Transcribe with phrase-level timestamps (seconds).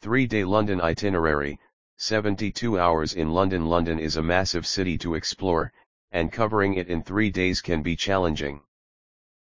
[0.00, 1.58] 3-day London itinerary,
[1.96, 5.72] 72 hours in London London is a massive city to explore,
[6.12, 8.60] and covering it in 3 days can be challenging.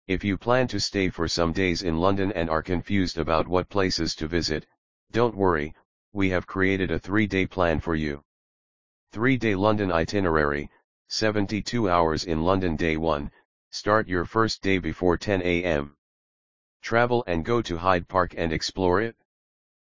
[0.06, 3.68] If you plan to stay for some days in London and are confused about what
[3.68, 4.64] places to visit,
[5.10, 5.74] don't worry,
[6.12, 8.22] we have created a 3-day plan for you.
[9.12, 10.70] 3-day London itinerary,
[11.08, 13.28] 72 hours in London Day 1,
[13.70, 15.96] start your first day before 10 am.
[16.80, 19.16] Travel and go to Hyde Park and explore it.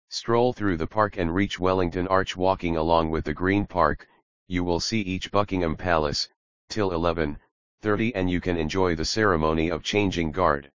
[0.10, 4.08] Stroll through the park and reach Wellington Arch walking along with the Green Park,
[4.48, 6.30] you will see each Buckingham Palace,
[6.70, 10.72] till 11.30 and you can enjoy the ceremony of changing guard.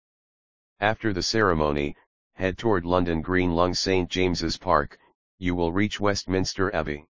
[0.80, 1.95] After the ceremony,
[2.34, 4.09] head toward London Green Lung St.
[4.09, 4.98] James's Park,
[5.40, 7.05] you will reach Westminster Abbey.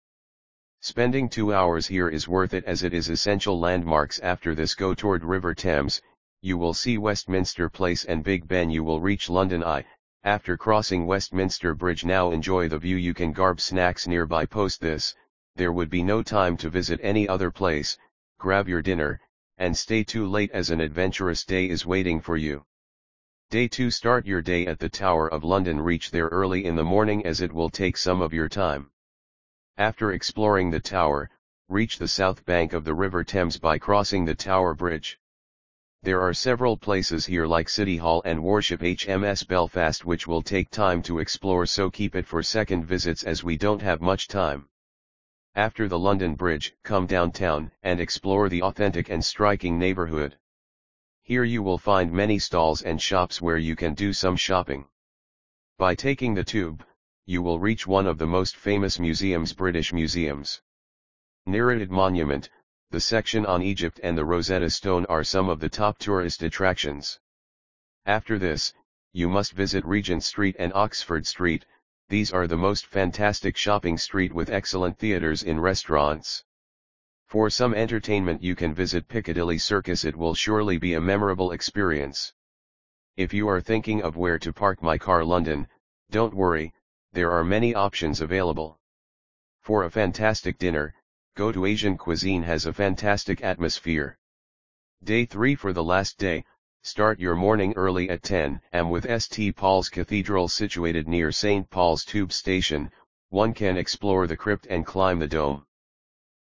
[0.81, 4.93] Spending two hours here is worth it as it is essential landmarks after this go
[4.93, 6.01] toward River Thames,
[6.41, 9.85] you will see Westminster Palace and Big Ben you will reach London Eye,
[10.25, 15.13] after crossing Westminster Bridge now enjoy the view you can garb snacks nearby post this,
[15.55, 17.95] there would be no time to visit any other place,
[18.39, 19.21] grab your dinner,
[19.59, 22.65] and stay too late as an adventurous day is waiting for you.
[23.51, 26.83] Day 2 Start your day at the Tower of London reach there early in the
[26.83, 28.89] morning as it will take some of your time.
[29.77, 31.29] After exploring the tower,
[31.69, 35.19] reach the south bank of the River Thames by crossing the Tower Bridge.
[36.05, 40.69] There are several places here like City Hall and Warship HMS Belfast which will take
[40.69, 44.69] time to explore so keep it for second visits as we don't have much time.
[45.55, 50.37] After the London Bridge, come downtown and explore the authentic and striking neighborhood.
[51.23, 54.85] Here you will find many stalls and shops where you can do some shopping.
[55.79, 56.85] By taking the tube,
[57.25, 60.61] you will reach one of the most famous museums British museums.
[61.47, 62.47] Nereid Monument,
[62.91, 67.19] the section on Egypt and the Rosetta Stone are some of the top tourist attractions.
[68.05, 68.73] After this,
[69.11, 71.65] you must visit Regent Street and Oxford Street,
[72.07, 76.43] these are the most fantastic shopping street with excellent theatres in restaurants.
[77.25, 82.31] For some entertainment you can visit Piccadilly Circus it will surely be a memorable experience.
[83.17, 85.67] If you are thinking of where to park my car London,
[86.11, 86.73] don't worry,
[87.11, 88.79] there are many options available.
[89.61, 90.93] For a fantastic dinner,
[91.35, 94.17] Go to Asian cuisine has a fantastic atmosphere.
[95.03, 96.45] Day 3 for the last day,
[96.81, 99.53] start your morning early at 10 am with St.
[99.53, 101.69] Paul's Cathedral situated near St.
[101.69, 102.89] Paul's Tube Station,
[103.31, 105.65] one can explore the crypt and climb the dome.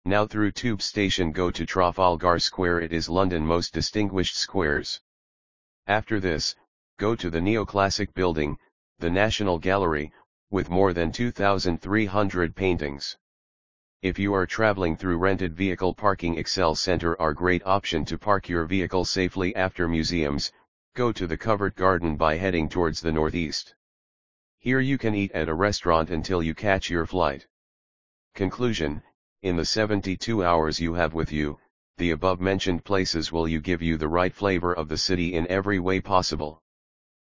[0.07, 5.03] Now through Tube Station go to Trafalgar Square it is London most distinguished squares.
[5.87, 6.57] After this,
[6.97, 8.57] go to the neoclassic building,
[9.01, 10.11] the National Gallery,
[10.51, 13.19] with more than 2,300 paintings.
[14.01, 18.49] If you are traveling through rented vehicle parking Excel Center are great option to park
[18.49, 20.53] your vehicle safely after museums,
[20.95, 23.75] go to the Covent Garden by heading towards the northeast.
[24.59, 27.49] Here you can eat at a restaurant until you catch your flight.
[28.37, 29.03] Conclusion,
[29.43, 31.59] in the 72 hours you have with you,
[31.97, 35.45] the above mentioned places will you give you the right flavor of the city in
[35.49, 36.63] every way possible.